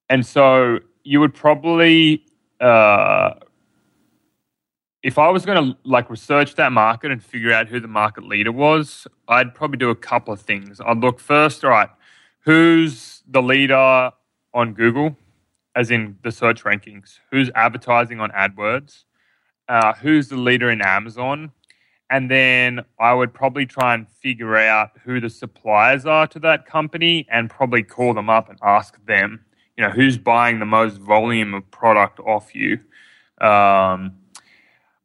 and 0.10 0.26
so 0.26 0.80
you 1.06 1.22
would 1.22 1.34
probably, 1.34 2.26
uh, 2.60 3.36
if 5.04 5.18
I 5.18 5.30
was 5.30 5.46
going 5.46 5.72
to 5.72 5.78
like 5.86 6.10
research 6.10 6.56
that 6.56 6.74
market 6.74 7.12
and 7.12 7.24
figure 7.24 7.54
out 7.54 7.70
who 7.70 7.80
the 7.80 7.88
market 7.88 8.26
leader 8.26 8.52
was, 8.52 9.08
I'd 9.30 9.56
probably 9.56 9.78
do 9.78 9.90
a 9.90 9.96
couple 9.96 10.34
of 10.34 10.42
things. 10.42 10.82
I'd 10.86 10.98
look 10.98 11.22
first, 11.22 11.64
all 11.64 11.72
right, 11.72 11.90
who's 12.42 13.24
the 13.26 13.42
leader 13.42 14.12
on 14.54 14.74
Google, 14.74 15.16
as 15.78 15.92
in 15.92 16.18
the 16.24 16.32
search 16.32 16.66
rankings? 16.66 17.20
Who's 17.32 17.50
advertising 17.56 18.20
on 18.20 18.32
AdWords? 18.32 19.06
Uh, 19.70 19.94
who's 19.94 20.28
the 20.28 20.36
leader 20.36 20.70
in 20.72 20.82
Amazon? 20.82 21.52
And 22.10 22.30
then 22.30 22.82
I 23.00 23.14
would 23.14 23.34
probably 23.34 23.66
try 23.66 23.94
and 23.94 24.08
figure 24.08 24.58
out 24.58 24.92
who 25.04 25.20
the 25.20 25.30
suppliers 25.30 26.06
are 26.06 26.26
to 26.28 26.40
that 26.40 26.66
company 26.66 27.28
and 27.32 27.50
probably 27.50 27.84
call 27.84 28.14
them 28.14 28.30
up 28.30 28.50
and 28.50 28.58
ask 28.64 29.04
them, 29.06 29.46
you 29.78 29.84
know, 29.84 29.92
who's 29.92 30.18
buying 30.18 30.60
the 30.60 30.66
most 30.66 30.98
volume 30.98 31.54
of 31.54 31.70
product 31.70 32.20
off 32.20 32.56
you. 32.56 32.80
Um, 33.46 34.16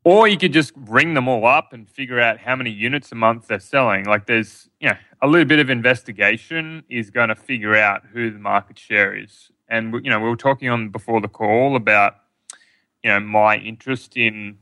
or 0.03 0.29
you 0.29 0.37
could 0.37 0.53
just 0.53 0.73
ring 0.77 1.15
them 1.15 1.29
all 1.29 1.47
up 1.47 1.73
and 1.73 1.89
figure 1.89 2.21
out 2.21 2.39
how 2.39 2.57
many 2.57 2.71
units 2.71 3.13
a 3.13 3.15
month 3.15 3.49
they're 3.49 3.61
selling. 3.61 4.05
Like 4.05 4.27
there's, 4.27 4.69
you 4.81 4.89
know, 4.89 4.97
a 5.23 5.27
little 5.27 5.47
bit 5.47 5.59
of 5.59 5.71
investigation 5.71 6.85
is 6.91 7.11
going 7.11 7.29
to 7.31 7.35
figure 7.35 7.75
out 7.75 8.03
who 8.13 8.31
the 8.31 8.39
market 8.39 8.79
share 8.79 9.17
is. 9.17 9.51
And, 9.69 9.95
you 10.05 10.11
know, 10.11 10.21
we 10.21 10.29
were 10.29 10.37
talking 10.37 10.69
on 10.69 10.91
before 10.91 11.21
the 11.21 11.29
call 11.29 11.77
about, 11.77 12.17
you 13.03 13.11
know, 13.11 13.21
my 13.21 13.57
interest 13.57 14.17
in 14.17 14.59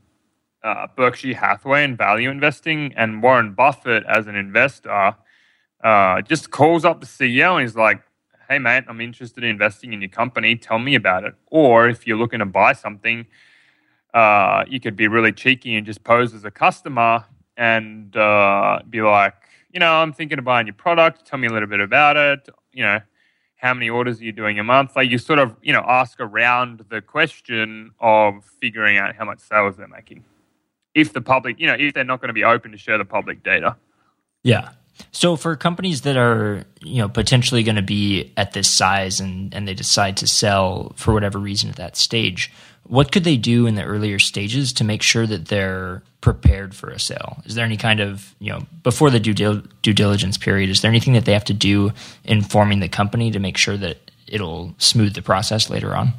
uh, 0.63 0.87
Berkshire 0.95 1.35
Hathaway 1.35 1.83
and 1.83 1.97
value 1.97 2.29
investing, 2.29 2.93
and 2.95 3.21
Warren 3.21 3.53
Buffett 3.53 4.03
as 4.07 4.27
an 4.27 4.35
investor 4.35 5.15
uh, 5.83 6.21
just 6.21 6.49
calls 6.51 6.85
up 6.85 7.01
the 7.01 7.05
CEO 7.05 7.53
and 7.53 7.61
he's 7.61 7.75
like, 7.75 8.01
"Hey, 8.49 8.59
mate, 8.59 8.85
I'm 8.87 9.01
interested 9.01 9.43
in 9.43 9.49
investing 9.49 9.93
in 9.93 10.01
your 10.01 10.09
company. 10.09 10.55
Tell 10.55 10.79
me 10.79 10.95
about 10.95 11.25
it." 11.25 11.35
Or 11.47 11.89
if 11.89 12.07
you're 12.07 12.17
looking 12.17 12.39
to 12.39 12.45
buy 12.45 12.73
something, 12.73 13.25
uh, 14.13 14.63
you 14.67 14.79
could 14.79 14.95
be 14.95 15.07
really 15.07 15.33
cheeky 15.33 15.75
and 15.75 15.85
just 15.85 16.03
pose 16.03 16.33
as 16.33 16.45
a 16.45 16.51
customer 16.51 17.25
and 17.57 18.15
uh, 18.15 18.79
be 18.89 19.01
like, 19.01 19.35
"You 19.73 19.79
know, 19.81 19.93
I'm 19.95 20.13
thinking 20.13 20.39
of 20.39 20.45
buying 20.45 20.67
your 20.67 20.75
product. 20.75 21.25
Tell 21.25 21.39
me 21.39 21.47
a 21.47 21.51
little 21.51 21.69
bit 21.69 21.79
about 21.81 22.17
it. 22.17 22.49
You 22.71 22.83
know." 22.83 22.99
How 23.57 23.73
many 23.73 23.89
orders 23.89 24.19
are 24.19 24.25
you 24.25 24.33
doing 24.33 24.59
a 24.59 24.63
month? 24.63 24.93
Like 24.93 25.09
you 25.09 25.17
sort 25.17 25.39
of, 25.39 25.55
you 25.61 25.71
know, 25.71 25.85
ask 25.87 26.19
around 26.19 26.83
the 26.89 27.01
question 27.01 27.91
of 28.01 28.43
figuring 28.43 28.97
out 28.97 29.15
how 29.15 29.23
much 29.23 29.39
sales 29.39 29.77
they're 29.77 29.87
making 29.87 30.25
if 30.95 31.13
the 31.13 31.21
public, 31.21 31.59
you 31.59 31.67
know, 31.67 31.75
if 31.77 31.93
they're 31.93 32.03
not 32.03 32.21
going 32.21 32.29
to 32.29 32.33
be 32.33 32.43
open 32.43 32.71
to 32.71 32.77
share 32.77 32.97
the 32.97 33.05
public 33.05 33.43
data. 33.43 33.75
Yeah. 34.43 34.69
So 35.11 35.35
for 35.35 35.55
companies 35.55 36.01
that 36.01 36.17
are, 36.17 36.65
you 36.81 37.01
know, 37.01 37.09
potentially 37.09 37.63
going 37.63 37.77
to 37.77 37.81
be 37.81 38.31
at 38.37 38.53
this 38.53 38.69
size 38.69 39.19
and, 39.19 39.53
and 39.53 39.67
they 39.67 39.73
decide 39.73 40.17
to 40.17 40.27
sell 40.27 40.93
for 40.95 41.13
whatever 41.13 41.39
reason 41.39 41.69
at 41.69 41.77
that 41.77 41.95
stage, 41.97 42.51
what 42.83 43.11
could 43.11 43.23
they 43.23 43.37
do 43.37 43.65
in 43.65 43.75
the 43.75 43.83
earlier 43.83 44.19
stages 44.19 44.73
to 44.73 44.83
make 44.83 45.01
sure 45.01 45.25
that 45.25 45.47
they're 45.47 46.03
prepared 46.21 46.75
for 46.75 46.89
a 46.89 46.99
sale? 46.99 47.41
Is 47.45 47.55
there 47.55 47.65
any 47.65 47.77
kind 47.77 47.99
of, 47.99 48.35
you 48.39 48.51
know, 48.51 48.65
before 48.83 49.09
the 49.09 49.19
due, 49.19 49.33
dil- 49.33 49.63
due 49.81 49.93
diligence 49.93 50.37
period, 50.37 50.69
is 50.69 50.81
there 50.81 50.91
anything 50.91 51.13
that 51.13 51.25
they 51.25 51.33
have 51.33 51.45
to 51.45 51.53
do 51.53 51.91
in 52.23 52.41
forming 52.41 52.79
the 52.79 52.89
company 52.89 53.31
to 53.31 53.39
make 53.39 53.57
sure 53.57 53.77
that 53.77 54.11
it'll 54.27 54.75
smooth 54.77 55.15
the 55.15 55.21
process 55.21 55.69
later 55.69 55.95
on? 55.95 56.13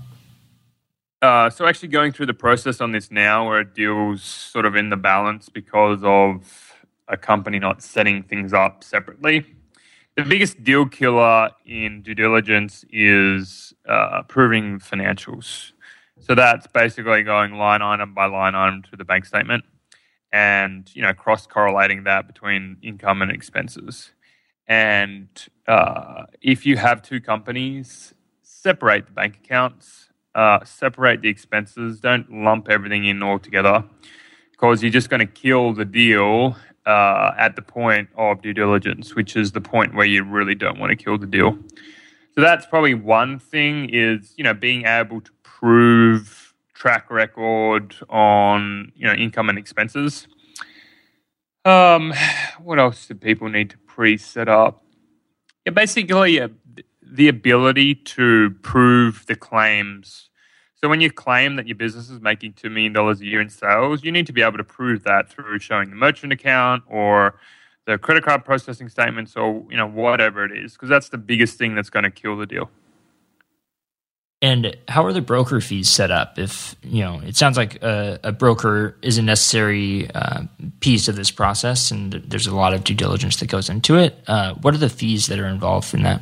Uh, 1.25 1.49
so 1.49 1.65
actually 1.65 1.89
going 1.89 2.13
through 2.13 2.27
the 2.27 2.35
process 2.35 2.83
on 2.83 2.93
this 2.93 3.11
now 3.11 3.49
where 3.49 3.61
it 3.61 3.75
deals 3.75 4.23
sort 4.23 4.67
of 4.67 4.77
in 4.77 4.91
the 4.91 4.97
balance 4.97 5.49
because 5.49 6.01
of 6.03 6.75
a 7.09 7.17
company 7.17 7.59
not 7.59 7.83
setting 7.83 8.23
things 8.23 8.53
up 8.53 8.85
separately. 8.85 9.47
The 10.17 10.23
biggest 10.23 10.63
deal 10.63 10.85
killer 10.85 11.49
in 11.65 12.03
due 12.03 12.15
diligence 12.15 12.85
is 12.91 13.73
uh, 13.89 14.25
proving 14.25 14.79
financials. 14.81 15.73
So 16.21 16.35
that's 16.35 16.67
basically 16.67 17.23
going 17.23 17.55
line 17.55 17.81
item 17.81 18.13
by 18.13 18.27
line 18.27 18.55
item 18.55 18.83
to 18.91 18.97
the 18.97 19.07
bank 19.07 19.25
statement 19.25 19.65
and 20.31 20.91
you 20.95 21.01
know 21.01 21.15
cross 21.15 21.47
correlating 21.47 22.05
that 22.05 22.27
between 22.27 22.77
income 22.83 23.23
and 23.23 23.31
expenses. 23.31 24.13
And 24.67 25.29
uh, 25.67 26.25
if 26.43 26.67
you 26.67 26.77
have 26.77 27.01
two 27.01 27.23
companies, 27.23 28.13
separate 28.43 29.07
the 29.07 29.13
bank 29.13 29.41
accounts, 29.43 30.11
uh, 30.35 30.65
separate 30.65 31.23
the 31.23 31.29
expenses. 31.29 32.01
Don't 32.01 32.31
lump 32.31 32.69
everything 32.69 33.05
in 33.05 33.23
all 33.23 33.39
together 33.39 33.85
because 34.53 34.83
you're 34.83 34.93
just 34.93 35.11
going 35.11 35.21
to 35.21 35.27
kill 35.27 35.73
the 35.73 35.85
deal 35.85 36.57
uh, 36.87 37.33
at 37.39 37.57
the 37.57 37.63
point 37.63 38.09
of 38.17 38.43
due 38.43 38.53
diligence, 38.53 39.15
which 39.15 39.37
is 39.37 39.53
the 39.53 39.61
point 39.61 39.95
where 39.95 40.07
you 40.07 40.23
really 40.25 40.55
don't 40.55 40.79
want 40.79 40.91
to 40.91 40.97
kill 40.97 41.19
the 41.19 41.27
deal. 41.27 41.59
So 42.35 42.41
that's 42.41 42.67
probably 42.67 42.95
one 42.95 43.39
thing 43.39 43.91
is 43.91 44.35
you 44.37 44.45
know 44.45 44.55
being 44.55 44.87
able 44.87 45.21
to 45.21 45.31
prove 45.43 46.55
track 46.75 47.11
record 47.11 47.97
on 48.11 48.93
you 48.97 49.07
know 49.07 49.15
income 49.15 49.49
and 49.49 49.59
expenses. 49.59 50.27
Um, 51.65 52.13
what 52.63 52.79
else 52.79 53.07
do 53.07 53.15
people 53.15 53.49
need 53.49 53.71
to 53.71 53.79
pre-set 53.79 54.49
up? 54.49 54.83
Yeah, 55.65 55.73
basically 55.73 56.41
uh, 56.41 56.49
the 57.15 57.29
ability 57.29 57.95
to 57.95 58.51
prove 58.63 59.25
the 59.27 59.37
claims. 59.37 60.31
So 60.75 60.89
when 60.89 61.01
you 61.01 61.13
claim 61.13 61.55
that 61.57 61.69
your 61.69 61.77
business 61.77 62.11
is 62.11 62.21
making 62.21 62.55
two 62.55 62.69
million 62.69 62.93
dollars 62.93 63.21
a 63.21 63.25
year 63.25 63.41
in 63.41 63.49
sales, 63.49 64.03
you 64.03 64.11
need 64.11 64.27
to 64.27 64.33
be 64.33 64.43
able 64.43 64.59
to 64.59 64.65
prove 64.65 65.05
that 65.05 65.31
through 65.31 65.61
showing 65.61 65.91
the 65.91 65.97
merchant 65.97 66.33
account 66.33 66.83
or 66.89 67.37
the 67.87 67.99
credit 67.99 68.25
card 68.25 68.45
processing 68.45 68.89
statements 68.89 69.37
or 69.37 69.65
you 69.71 69.77
know 69.77 69.87
whatever 69.87 70.45
it 70.45 70.53
is, 70.53 70.73
because 70.73 70.89
that's 70.89 71.11
the 71.11 71.19
biggest 71.19 71.57
thing 71.57 71.77
that's 71.77 71.89
going 71.89 72.03
to 72.03 72.11
kill 72.11 72.37
the 72.37 72.47
deal. 72.47 72.69
And 74.43 74.77
how 74.89 75.07
are 75.07 75.13
the 75.13 75.23
broker 75.23 75.61
fees 75.61 75.89
set 75.89 76.11
up? 76.11 76.37
If 76.37 76.75
you 76.83 77.03
know, 77.03 77.21
it 77.25 77.37
sounds 77.37 77.57
like 77.57 77.81
a, 77.83 78.19
a 78.25 78.33
broker 78.33 78.97
is 79.03 79.19
a 79.19 79.23
necessary 79.23 80.11
uh, 80.11 80.43
piece 80.81 81.07
of 81.07 81.15
this 81.15 81.31
process, 81.31 81.93
and 81.93 82.13
there's 82.13 82.49
a 82.49 82.55
lot 82.55 82.75
of 82.75 82.83
due 82.83 82.95
diligence 82.95 83.37
that 83.37 83.47
goes 83.47 83.71
into 83.71 83.97
it. 83.97 84.19
Uh, 84.27 84.55
what 84.55 84.75
are 84.75 84.79
the 84.79 84.91
fees 84.91 85.29
that 85.29 85.39
are 85.39 85.47
involved 85.47 85.95
in 85.95 86.03
that? 86.03 86.21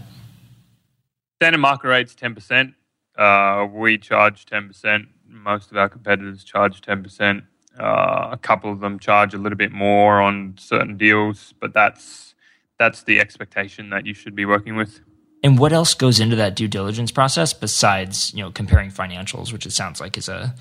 Standard 1.42 1.58
market 1.58 1.88
rate's 1.88 2.14
ten 2.14 2.36
percent. 2.36 2.74
Uh, 3.18 3.66
we 3.68 3.98
charge 3.98 4.46
ten 4.46 4.68
percent. 4.68 5.06
Most 5.26 5.72
of 5.72 5.76
our 5.76 5.88
competitors 5.88 6.44
charge 6.44 6.80
ten 6.82 7.02
percent. 7.02 7.42
Uh, 7.76 8.28
a 8.30 8.38
couple 8.40 8.70
of 8.70 8.78
them 8.78 8.96
charge 9.00 9.34
a 9.34 9.38
little 9.38 9.58
bit 9.58 9.72
more 9.72 10.20
on 10.22 10.54
certain 10.56 10.96
deals, 10.96 11.52
but 11.58 11.74
that's 11.74 12.36
that's 12.78 13.02
the 13.02 13.18
expectation 13.18 13.90
that 13.90 14.06
you 14.06 14.14
should 14.14 14.36
be 14.36 14.44
working 14.44 14.76
with. 14.76 15.00
And 15.42 15.58
what 15.58 15.72
else 15.72 15.94
goes 15.94 16.20
into 16.20 16.36
that 16.36 16.54
due 16.54 16.68
diligence 16.68 17.10
process 17.10 17.52
besides 17.52 18.32
you 18.32 18.44
know 18.44 18.52
comparing 18.52 18.92
financials, 18.92 19.52
which 19.52 19.66
it 19.66 19.72
sounds 19.72 20.00
like 20.00 20.16
is 20.16 20.28
a 20.28 20.54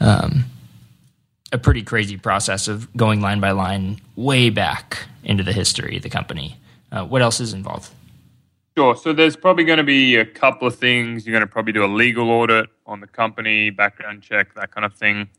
um, 0.00 0.46
a 1.52 1.58
pretty 1.58 1.84
crazy 1.84 2.16
process 2.16 2.66
of 2.66 2.92
going 2.96 3.20
line 3.20 3.38
by 3.38 3.52
line 3.52 4.00
way 4.16 4.50
back 4.50 5.06
into 5.22 5.44
the 5.44 5.52
history 5.52 5.96
of 5.96 6.02
the 6.02 6.10
company. 6.10 6.58
Uh, 6.90 7.04
what 7.04 7.22
else 7.22 7.38
is 7.38 7.52
involved? 7.54 7.92
Sure. 8.76 8.94
So 8.94 9.14
there's 9.14 9.36
probably 9.36 9.64
going 9.64 9.78
to 9.78 9.84
be 9.84 10.16
a 10.16 10.26
couple 10.26 10.68
of 10.68 10.76
things. 10.76 11.26
You're 11.26 11.32
going 11.32 11.40
to 11.40 11.50
probably 11.50 11.72
do 11.72 11.82
a 11.82 11.86
legal 11.88 12.28
audit 12.28 12.68
on 12.84 13.00
the 13.00 13.06
company, 13.06 13.70
background 13.70 14.22
check, 14.22 14.54
that 14.54 14.70
kind 14.70 14.84
of 14.84 14.92
thing. 14.92 15.30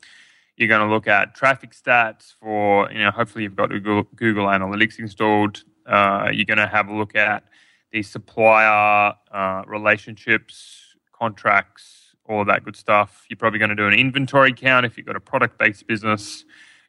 You're 0.56 0.68
going 0.68 0.82
to 0.82 0.92
look 0.92 1.08
at 1.08 1.36
traffic 1.36 1.74
stats 1.76 2.34
for, 2.42 2.92
you 2.92 2.98
know, 2.98 3.12
hopefully 3.12 3.44
you've 3.44 3.56
got 3.56 3.70
Google, 3.70 4.08
Google 4.16 4.48
Analytics 4.48 4.98
installed. 4.98 5.64
Uh, 5.86 6.30
you're 6.34 6.46
going 6.46 6.58
to 6.58 6.66
have 6.66 6.88
a 6.88 6.94
look 6.96 7.16
at 7.16 7.44
the 7.92 8.02
supplier 8.02 9.14
uh, 9.32 9.62
relationships, 9.68 10.96
contracts, 11.14 12.16
all 12.26 12.44
that 12.44 12.64
good 12.66 12.76
stuff. 12.76 13.28
You're 13.30 13.38
probably 13.38 13.60
going 13.60 13.70
to 13.70 13.76
do 13.76 13.86
an 13.86 13.94
inventory 13.94 14.52
count 14.52 14.84
if 14.84 14.98
you've 14.98 15.06
got 15.06 15.16
a 15.16 15.20
product 15.20 15.60
based 15.60 15.86
business. 15.86 16.44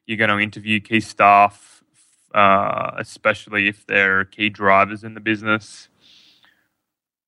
You're 0.07 0.17
going 0.17 0.31
to 0.31 0.39
interview 0.39 0.79
key 0.79 0.99
staff, 0.99 1.83
uh, 2.33 2.89
especially 2.97 3.67
if 3.67 3.85
they're 3.85 4.25
key 4.25 4.49
drivers 4.49 5.03
in 5.03 5.13
the 5.13 5.19
business. 5.19 5.89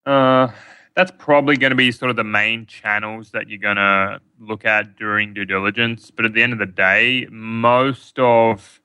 Uh, 0.06 0.50
that's 0.96 1.12
probably 1.18 1.58
going 1.58 1.72
to 1.72 1.76
be 1.76 1.92
sort 1.92 2.10
of 2.10 2.18
the 2.18 2.24
main 2.24 2.66
channels 2.66 3.32
that 3.32 3.50
you're 3.50 3.60
going 3.60 3.78
to 3.78 4.20
look 4.40 4.66
at 4.66 4.98
during 4.98 5.34
due 5.34 5.46
diligence. 5.46 6.12
But 6.12 6.26
at 6.26 6.34
the 6.34 6.44
end 6.44 6.54
of 6.54 6.60
the 6.60 6.66
day, 6.66 7.28
most 7.32 8.20
of 8.20 8.82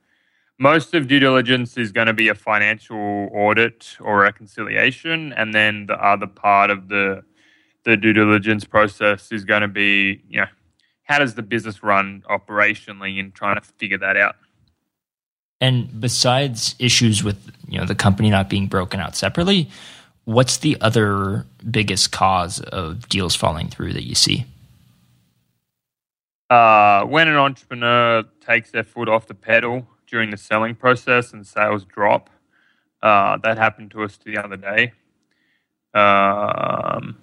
most 0.58 0.94
of 0.94 1.06
due 1.06 1.18
diligence 1.18 1.76
is 1.76 1.92
going 1.92 2.06
to 2.06 2.14
be 2.14 2.28
a 2.28 2.34
financial 2.34 3.28
audit 3.32 3.96
or 4.00 4.20
reconciliation, 4.20 5.32
and 5.34 5.52
then 5.52 5.86
the 5.86 5.94
other 5.94 6.26
part 6.26 6.70
of 6.70 6.88
the 6.88 7.22
the 7.84 7.96
due 7.96 8.12
diligence 8.12 8.64
process 8.64 9.30
is 9.30 9.44
going 9.44 9.62
to 9.62 9.68
be, 9.68 10.22
you 10.28 10.40
know, 10.40 10.46
how 11.04 11.18
does 11.18 11.34
the 11.34 11.42
business 11.42 11.82
run 11.82 12.24
operationally, 12.28 13.20
and 13.20 13.34
trying 13.34 13.56
to 13.56 13.60
figure 13.60 13.98
that 13.98 14.16
out. 14.16 14.36
And 15.60 16.00
besides 16.00 16.74
issues 16.78 17.24
with 17.24 17.50
you 17.68 17.78
know 17.78 17.86
the 17.86 17.94
company 17.94 18.30
not 18.30 18.48
being 18.48 18.66
broken 18.66 19.00
out 19.00 19.16
separately, 19.16 19.68
what's 20.26 20.58
the 20.58 20.76
other 20.80 21.46
biggest 21.70 22.12
cause 22.12 22.60
of 22.60 23.08
deals 23.08 23.34
falling 23.34 23.68
through 23.68 23.94
that 23.94 24.04
you 24.04 24.14
see? 24.14 24.44
Uh, 26.50 27.04
when 27.04 27.26
an 27.26 27.36
entrepreneur 27.36 28.22
takes 28.40 28.70
their 28.70 28.84
foot 28.84 29.08
off 29.08 29.26
the 29.26 29.34
pedal 29.34 29.86
during 30.06 30.30
the 30.30 30.36
selling 30.36 30.74
process 30.74 31.32
and 31.32 31.46
sales 31.46 31.84
drop. 31.84 32.30
Uh, 33.02 33.36
that 33.38 33.58
happened 33.58 33.90
to 33.90 34.02
us 34.02 34.16
the 34.24 34.36
other 34.38 34.56
day. 34.56 34.92
Um, 35.94 37.16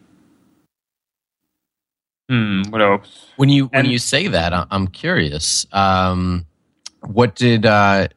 hmm, 2.29 2.63
what 2.69 2.81
else? 2.81 3.27
When 3.37 3.49
you 3.49 3.65
when 3.67 3.81
And- 3.85 3.91
you 3.91 3.99
say 3.99 4.27
that, 4.27 4.53
I- 4.53 4.65
I'm 4.71 4.87
curious. 4.87 5.65
Um, 5.71 6.45
what 7.01 7.35
did 7.35 7.65
uh, 7.65 8.07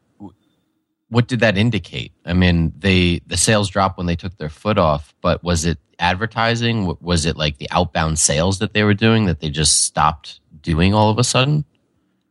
what 1.08 1.28
did 1.28 1.40
that 1.40 1.56
indicate? 1.56 2.12
I 2.24 2.32
mean, 2.32 2.72
they 2.76 3.20
the 3.26 3.36
sales 3.36 3.70
dropped 3.70 3.96
when 3.98 4.06
they 4.06 4.16
took 4.16 4.36
their 4.38 4.48
foot 4.48 4.78
off, 4.78 5.14
but 5.20 5.42
was 5.44 5.64
it 5.64 5.78
advertising? 5.98 6.96
Was 7.00 7.24
it 7.26 7.36
like 7.36 7.58
the 7.58 7.68
outbound 7.70 8.18
sales 8.18 8.58
that 8.58 8.74
they 8.74 8.82
were 8.82 8.94
doing 8.94 9.26
that 9.26 9.40
they 9.40 9.48
just 9.50 9.84
stopped 9.84 10.40
doing 10.60 10.94
all 10.94 11.10
of 11.10 11.18
a 11.18 11.24
sudden? 11.24 11.64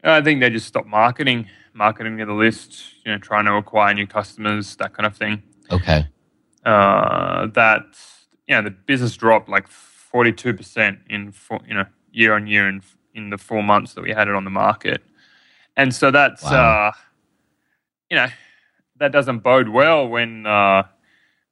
I 0.03 0.21
think 0.21 0.39
they 0.39 0.49
just 0.51 0.67
stopped 0.67 0.87
marketing, 0.87 1.47
marketing 1.73 2.17
to 2.19 2.25
the 2.25 2.33
list, 2.33 2.83
you 3.05 3.11
know, 3.11 3.17
trying 3.17 3.45
to 3.45 3.53
acquire 3.55 3.93
new 3.93 4.05
customers, 4.05 4.75
that 4.75 4.93
kind 4.93 5.07
of 5.07 5.17
thing. 5.17 5.41
Okay, 5.71 6.05
Uh, 6.63 7.47
that, 7.47 7.85
you 8.47 8.55
know, 8.55 8.61
the 8.61 8.69
business 8.69 9.17
dropped 9.17 9.49
like 9.49 9.67
42% 9.67 10.99
in, 11.09 11.31
four, 11.31 11.59
you 11.67 11.73
know, 11.73 11.85
year 12.11 12.35
on 12.35 12.45
year 12.45 12.67
in, 12.69 12.83
in 13.15 13.31
the 13.31 13.37
four 13.39 13.63
months 13.63 13.95
that 13.95 14.01
we 14.03 14.11
had 14.11 14.27
it 14.27 14.35
on 14.35 14.43
the 14.43 14.51
market. 14.51 15.01
And 15.75 15.93
so 15.93 16.11
that's, 16.11 16.43
Wow. 16.43 16.89
uh, 16.89 16.91
you 18.11 18.17
know, 18.17 18.27
that 18.97 19.11
doesn't 19.11 19.39
bode 19.39 19.69
well 19.69 20.07
when 20.07 20.45
uh, 20.45 20.83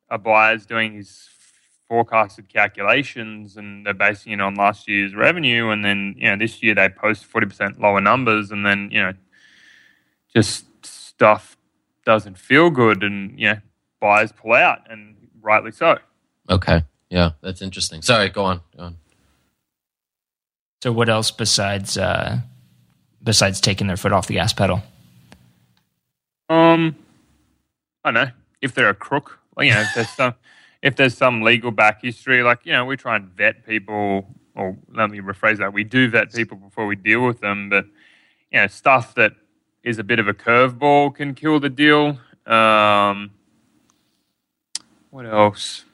a 0.10 0.18
buyer's 0.18 0.66
doing 0.66 0.94
his 0.94 1.30
forecasted 1.88 2.50
calculations 2.50 3.58
and 3.58 3.86
they're 3.86 3.94
basing 3.94 4.32
it 4.32 4.42
on 4.42 4.56
last 4.56 4.88
year's 4.88 5.14
revenue. 5.14 5.70
And 5.70 5.84
then, 5.84 6.16
you 6.18 6.30
know, 6.30 6.38
this 6.38 6.64
year 6.64 6.76
they 6.76 6.90
post 6.90 7.32
40% 7.32 7.80
lower 7.80 8.02
numbers 8.02 8.52
and 8.52 8.66
then, 8.66 8.90
you 8.92 9.02
know, 9.02 9.14
just 10.34 10.66
stuff 10.86 11.58
doesn't 12.06 12.38
feel 12.38 12.70
good 12.70 13.04
and, 13.04 13.38
you 13.40 13.50
know, 13.50 13.60
buyers 14.00 14.32
pull 14.32 14.54
out 14.54 14.80
and 14.90 15.16
rightly 15.42 15.72
so. 15.72 15.98
okay, 16.50 16.84
yeah, 17.10 17.32
that's 17.42 17.62
interesting. 17.62 18.02
Sorry, 18.02 18.30
go 18.30 18.44
on. 18.44 18.62
Go 18.76 18.84
on. 18.84 18.98
So 20.82 20.92
what 20.92 21.10
else 21.10 21.32
besides 21.32 21.98
uh, 21.98 22.40
besides 23.24 23.62
taking 23.62 23.88
their 23.88 23.98
foot 23.98 24.12
off 24.12 24.28
the 24.28 24.34
gas 24.34 24.52
pedal? 24.52 24.82
Um, 26.50 26.96
I 28.04 28.12
don't 28.12 28.26
know 28.26 28.32
if 28.62 28.74
they're 28.74 28.90
a 28.90 28.96
crook. 28.96 29.40
You 29.60 29.72
know, 29.72 29.82
if 29.82 29.94
there's 29.96 30.10
some 30.10 30.36
if 30.82 30.96
there's 30.96 31.16
some 31.16 31.42
legal 31.42 31.72
back 31.72 32.02
history, 32.02 32.44
like 32.44 32.66
you 32.66 32.74
know, 32.74 32.86
we 32.86 32.98
try 32.98 33.16
and 33.16 33.28
vet 33.30 33.66
people. 33.66 34.28
Or 34.56 34.78
let 34.94 35.10
me 35.10 35.20
rephrase 35.20 35.58
that: 35.58 35.74
we 35.74 35.84
do 35.84 36.10
vet 36.10 36.32
people 36.32 36.58
before 36.58 36.86
we 36.86 36.96
deal 36.96 37.26
with 37.26 37.40
them. 37.40 37.70
But 37.70 37.86
you 38.52 38.60
know, 38.60 38.68
stuff 38.68 39.16
that 39.16 39.34
is 39.84 40.00
a 40.00 40.04
bit 40.04 40.20
of 40.20 40.28
a 40.28 40.34
curveball 40.34 41.16
can 41.16 41.34
kill 41.34 41.60
the 41.60 41.70
deal. 41.70 42.20
Um, 42.46 43.32
what 45.10 45.26
else? 45.26 45.86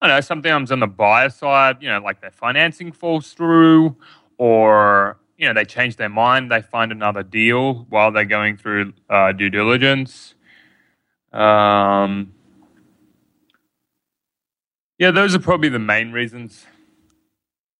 I 0.00 0.08
know 0.08 0.20
sometimes 0.20 0.70
on 0.70 0.80
the 0.80 0.86
buyer 0.86 1.30
side, 1.30 1.78
you 1.80 1.88
know, 1.88 1.98
like 1.98 2.20
their 2.20 2.30
financing 2.30 2.92
falls 2.92 3.32
through, 3.32 3.96
or 4.38 5.18
you 5.36 5.48
know 5.48 5.54
they 5.54 5.64
change 5.64 5.96
their 5.96 6.08
mind, 6.08 6.50
they 6.50 6.62
find 6.62 6.92
another 6.92 7.22
deal 7.22 7.86
while 7.88 8.12
they're 8.12 8.24
going 8.24 8.56
through 8.56 8.92
uh, 9.10 9.32
due 9.32 9.50
diligence. 9.50 10.35
Um, 11.36 12.32
yeah, 14.98 15.10
those 15.10 15.34
are 15.34 15.38
probably 15.38 15.68
the 15.68 15.78
main 15.78 16.12
reasons. 16.12 16.64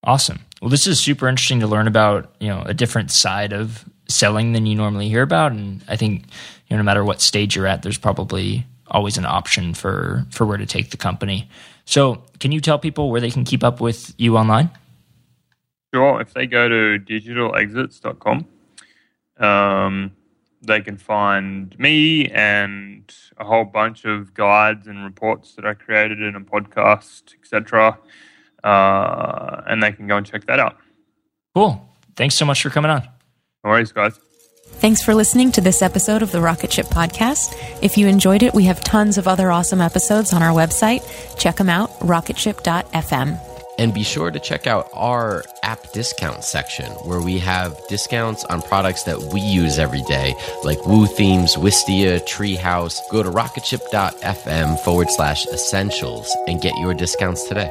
Awesome. 0.05 0.41
Well, 0.61 0.71
this 0.71 0.87
is 0.87 1.01
super 1.01 1.29
interesting 1.29 1.61
to 1.61 1.67
learn 1.67 1.89
about, 1.89 2.35
you 2.39 2.49
know, 2.49 2.63
a 2.67 2.75
different 2.75 3.11
side 3.11 3.53
of 3.53 3.85
selling 4.09 4.53
than 4.53 4.67
you 4.67 4.75
normally 4.75 5.09
hear 5.09 5.23
about. 5.23 5.53
And 5.53 5.83
I 5.89 5.97
think, 5.97 6.23
you 6.69 6.77
know, 6.77 6.79
no 6.79 6.83
matter 6.83 7.05
what 7.05 7.21
stage 7.21 7.57
you're 7.57 7.67
at, 7.67 7.83
there's 7.83 7.99
probably 7.99 8.67
always 8.89 9.19
an 9.19 9.27
option 9.27 9.75
for 9.75 10.25
for 10.31 10.47
where 10.47 10.59
to 10.59 10.67
take 10.67 10.91
the 10.91 10.97
company. 10.97 11.49
So, 11.87 12.23
can 12.41 12.53
you 12.53 12.61
tell 12.61 12.79
people 12.79 13.11
where 13.11 13.21
they 13.21 13.31
can 13.31 13.45
keep 13.45 13.65
up 13.65 13.81
with 13.81 14.15
you 14.19 14.37
online? 14.37 14.71
Sure. 15.95 16.21
If 16.21 16.35
they 16.35 16.47
go 16.47 16.69
to 16.69 16.99
digitalexits.com, 16.99 18.47
um, 19.39 20.16
they 20.67 20.81
can 20.81 20.97
find 20.97 21.79
me 21.79 22.27
and 22.27 23.15
a 23.39 23.45
whole 23.45 23.65
bunch 23.65 24.05
of 24.05 24.35
guides 24.35 24.87
and 24.87 25.05
reports 25.05 25.55
that 25.55 25.65
I 25.65 25.75
created 25.75 26.21
in 26.21 26.35
a 26.35 26.41
podcast, 26.41 27.35
etc. 27.41 27.99
Uh, 28.63 29.63
and 29.67 29.83
they 29.83 29.93
can 29.93 30.07
go 30.07 30.17
and 30.17 30.27
check 30.27 30.47
that 30.47 30.61
out. 30.61 30.77
Cool. 31.55 31.89
Thanks 32.17 32.35
so 32.35 32.45
much 32.45 32.63
for 32.63 32.71
coming 32.71 32.91
on. 32.91 33.03
No 33.65 33.71
worries, 33.71 33.93
guys. 33.93 34.19
Thanks 34.67 35.03
for 35.03 35.15
listening 35.15 35.53
to 35.53 35.61
this 35.61 35.81
episode 35.81 36.23
of 36.23 36.33
the 36.33 36.41
Rocket 36.41 36.73
Ship 36.73 36.87
Podcast. 36.87 37.55
If 37.83 37.97
you 37.97 38.09
enjoyed 38.09 38.43
it, 38.43 38.53
we 38.53 38.65
have 38.65 38.83
tons 38.83 39.17
of 39.17 39.27
other 39.27 39.51
awesome 39.51 39.81
episodes 39.81 40.33
on 40.33 40.43
our 40.43 40.53
website. 40.53 41.03
Check 41.39 41.57
them 41.57 41.71
out, 41.71 41.91
rocketship.fm. 42.01 43.56
And 43.79 43.93
be 43.93 44.03
sure 44.03 44.31
to 44.31 44.41
check 44.41 44.67
out 44.67 44.89
our 44.95 45.45
app 45.63 45.93
discount 45.93 46.45
section 46.45 46.91
where 47.05 47.21
we 47.21 47.39
have 47.39 47.79
discounts 47.89 48.45
on 48.45 48.63
products 48.63 49.03
that 49.03 49.19
we 49.33 49.41
use 49.41 49.79
every 49.79 50.03
day, 50.03 50.35
like 50.65 50.85
Woo 50.87 51.07
Themes, 51.07 51.57
Wistia, 51.57 52.21
Treehouse. 52.27 53.01
Go 53.11 53.23
to 53.23 53.31
rocketship.fm 53.31 54.79
forward 54.81 55.11
slash 55.11 55.47
essentials 55.47 56.35
and 56.47 56.61
get 56.63 56.77
your 56.79 56.95
discounts 56.95 57.47
today. 57.47 57.71